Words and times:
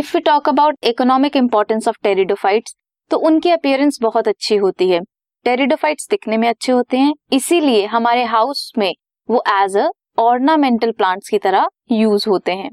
If 0.00 0.10
you 0.16 0.20
talk 0.26 0.48
about 0.48 0.84
economic 0.84 1.34
importance 1.36 1.88
of 1.88 1.96
pteridophytes 2.02 2.74
तो 3.10 3.16
उनकी 3.20 3.50
appearance 3.50 3.98
बहुत 4.02 4.28
अच्छी 4.28 4.56
होती 4.56 4.88
है। 4.90 5.00
टेरिडोफाइट्स 5.46 6.08
दिखने 6.10 6.36
में 6.36 6.48
अच्छे 6.48 6.72
होते 6.72 6.96
हैं, 6.96 7.12
इसीलिए 7.32 7.84
हमारे 7.86 8.22
हाउस 8.26 8.72
में 8.78 8.92
वो 9.28 9.42
एज 9.52 9.76
अ 9.76 9.88
ऑर्नामेंटल 10.18 10.92
प्लांट्स 10.92 11.28
की 11.28 11.38
तरह 11.38 11.68
यूज़ 11.92 12.28
होते 12.28 12.52
हैं। 12.52 12.70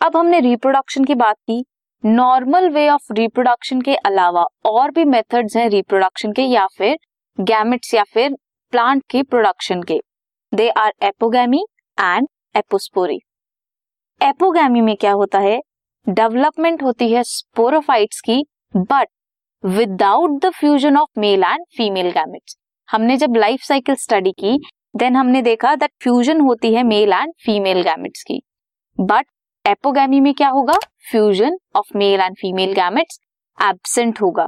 अब 0.00 0.16
हमने 0.16 0.40
रिप्रोडक्शन 0.40 1.04
की 1.04 1.14
बात 1.16 1.36
की। 1.40 1.64
नॉर्मल 2.04 2.68
वे 2.70 2.88
ऑफ़ 2.88 3.12
रिप्रोडक्शन 3.12 3.80
के 3.80 3.94
अलावा 4.06 4.46
और 4.66 4.90
भी 4.90 5.04
मेथड्स 5.06 5.56
हैं 5.56 5.68
रिप्रोडक्शन 5.70 6.32
के 6.32 6.42
या 6.44 6.66
फिर 6.78 6.98
गैमेट्स 7.38 7.94
या 7.94 8.04
फिर 8.04 8.36
प्लांट 8.72 9.02
के 9.10 9.22
प्रोडक्शन 9.24 9.82
के। 9.82 10.00
They 10.52 10.68
are 10.70 10.92
apogamy 11.04 11.64
and 11.98 12.28
apospory 12.56 13.20
apogamy 14.20 14.80
में 14.80 14.96
क्या 14.96 15.12
होता 15.14 15.38
है? 15.40 15.60
डेवलपमेंट 16.08 16.82
होती 16.82 17.12
है 17.12 17.22
स्पोरोफाइट्स 17.22 18.20
की 18.20 18.44
but 18.76 19.08
without 19.64 20.40
the 20.44 20.50
fusion 20.50 20.96
of 20.96 21.20
male 21.20 21.42
and 21.44 21.64
female 21.76 22.10
gametes 22.10 22.56
हमने 22.88 23.16
जब 23.16 23.36
लाइफ 23.36 23.62
साइकिल 23.62 23.94
स्टडी 23.94 24.32
की 24.32 24.58
देन 24.96 25.16
हमने 25.16 25.42
देखा 25.42 25.74
दैट 25.74 25.90
फ्यूजन 26.02 26.40
होती 26.40 26.72
है 26.74 26.82
मेल 26.82 27.12
एंड 27.12 27.32
फीमेल 27.44 27.82
गैमेट्स 27.82 28.22
की. 28.22 28.40
बट 28.98 29.26
एपोगैमी 29.64 30.20
में 30.20 30.32
क्या 30.34 30.48
होगा? 30.48 30.78
Fusion 31.10 31.58
of 31.76 31.96
male 31.96 32.20
and 32.20 32.36
female 32.36 32.72
gametes 32.72 33.20
absent 33.58 34.20
होगा. 34.22 34.46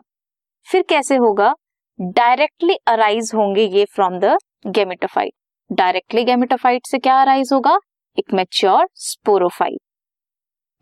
फिर 0.68 0.84
कैसे 0.88 1.16
होगा? 1.16 1.54
डायरेक्टली 1.98 2.77
अराइज 2.87 3.30
होंगे 3.34 3.66
ये 3.68 3.84
from 3.84 4.18
the 4.18 4.37
gametophyte 4.66 5.32
directly 5.70 6.24
gametophyte 6.24 6.87
से 6.87 6.98
क्या 6.98 7.20
अराइज 7.23 7.52
होगा? 7.52 7.79
एक 8.18 8.34
मेच्योर 8.34 8.88
स्पोरोफाइट 8.95 9.80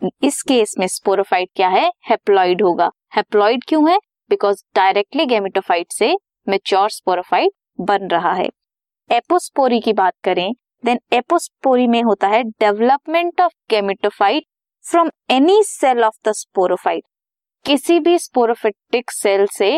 इस 0.03 0.43
केस 0.43 0.75
में 0.79 0.87
स्पोरोफाइट 0.87 1.49
क्या 1.57 1.69
है? 1.69 1.89
हेप्लॉइड 2.09 2.63
होगा। 2.63 2.91
हेप्लॉइड 3.17 3.65
क्यों 3.69 3.89
है? 3.91 3.99
बिकॉज़ 4.31 4.63
डायरेक्टली 4.75 5.25
गेमिटोफाइट 5.27 5.93
से 5.93 6.17
मेच्योर 6.47 6.91
स्पोरोफाइट 6.91 7.53
बन 7.81 8.07
रहा 8.09 8.33
है। 8.33 8.49
एपोस्पोरी 9.11 9.81
की 9.81 9.93
बात 9.93 10.13
करें 10.25 10.53
देन 10.85 10.99
एपोस्पोरी 11.13 11.87
में 11.87 12.03
होता 12.03 12.29
है 12.29 12.43
development 12.43 13.41
of 13.41 13.53
gametophyte 13.71 14.45
from 14.85 15.11
any 15.31 15.63
cell 15.63 16.05
of 16.05 16.17
the 16.29 16.33
sporophyte 16.33 17.03
किसी 17.65 17.99
भी 18.01 18.19
स्पोरोफिटिक 18.19 19.11
सेल 19.11 19.47
से 19.53 19.71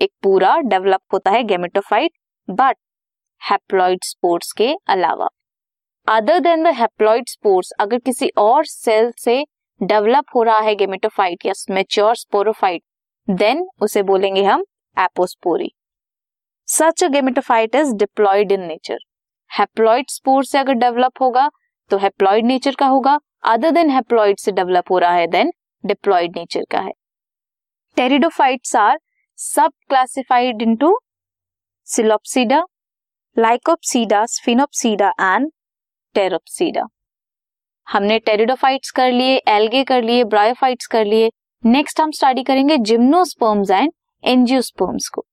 एक 0.00 0.10
पूरा 0.22 0.56
डेवलप 0.64 1.00
होता 1.12 1.30
है 1.30 1.42
गेमेटोफाइट 1.44 2.12
बट 2.48 2.76
हैप्लॉइड 3.42 4.04
स्पोर्ट्स 4.04 4.52
के 4.52 4.74
अलावा। 4.88 5.28
Other 6.06 6.38
than 6.40 6.62
the 6.62 6.74
haploid 6.74 7.28
spores 7.28 7.72
अगर 7.80 7.98
किसी 8.00 8.28
और 8.38 8.64
सेल 8.66 9.10
से 9.18 9.42
डेवलप 9.82 10.24
हो 10.34 10.42
रहा 10.42 10.58
है 10.60 10.74
गेमेटोफाइट 10.74 11.46
या 11.46 11.52
मेच्योर 11.70 12.16
स्पोरोफाइट 12.16 12.82
देन 13.28 13.66
उसे 13.82 14.02
बोलेंगे 14.02 14.42
हम 14.44 14.64
apospory 14.96 15.70
such 16.68 17.04
a 17.04 17.08
gametophyte 17.08 17.74
is 17.74 17.94
diploid 17.96 18.52
in 18.52 18.66
nature 18.66 18.98
haploid 19.50 20.10
spore 20.10 20.44
से 20.44 20.58
अगर 20.58 20.74
डेवलप 20.74 21.22
होगा 21.22 21.50
तो 21.90 21.96
हैप्लॉइड 21.98 22.44
नेचर 22.46 22.74
का 22.78 22.86
होगा. 22.86 23.18
अदर 23.44 23.70
देन 23.70 23.90
हैप्लॉइड 23.90 24.38
से 24.38 24.52
डेवलप 24.52 24.90
हो 24.90 24.98
रहा 24.98 25.14
है 25.14 25.26
देन 25.26 25.52
डिप्लॉयड 25.84 26.36
नेचर 26.36 26.64
का 26.70 26.80
है. 26.80 26.92
Pteridophytes 27.96 28.76
are 28.76 28.98
sub 29.38 29.72
classified 29.88 30.62
into 30.62 30.98
psilopsida 31.88 32.62
lycopsida 33.36 34.24
sphenopsida 34.26 35.12
and 35.20 35.50
pteropsida 36.14 36.86
हमने 37.92 38.18
टेरिडोफाइट्स 38.18 38.90
कर 38.90 39.10
लिए 39.12 39.36
एल्गे 39.48 39.82
कर 39.84 40.02
लिए 40.02 40.24
ब्रायोफाइट्स 40.24 40.86
कर 40.86 41.04
लिए। 41.04 41.30
नेक्स्ट 41.64 42.00
हम 42.00 42.10
स्टडी 42.10 42.42
करेंगे 42.42 42.76
जिम्नोस्पर्म्स 42.78 43.70
एंड 43.70 43.92
एंजियोस्पर्म्स 44.24 45.08
को। 45.08 45.24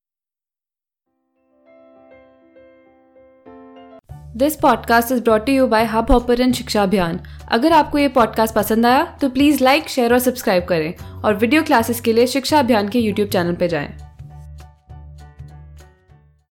This 4.37 4.55
podcast 4.55 5.11
is 5.11 5.23
brought 5.23 5.49
you 5.49 5.67
by 5.67 5.85
Hubhopper 6.11 6.51
Shiksha 6.51 6.83
Abhiyan 6.83 7.19
अगर 7.51 7.71
आपको 7.71 7.97
ये 7.97 8.07
पॉडकास्ट 8.09 8.55
पसंद 8.55 8.85
आया 8.85 9.03
तो 9.21 9.29
प्लीज़ 9.29 9.63
लाइक 9.63 9.89
शेयर 9.89 10.13
और 10.13 10.19
सब्सक्राइब 10.19 10.65
करें। 10.65 10.93
और 11.23 11.35
वीडियो 11.35 11.63
क्लासेस 11.63 12.01
के 12.01 12.13
लिए 12.13 12.27
शिक्षा 12.27 12.59
अभियान 12.59 12.89
के 12.89 12.99
यूट्यूब 12.99 13.29
चैनल 13.29 13.55
पर 13.55 13.67
जाएँ। 13.67 14.08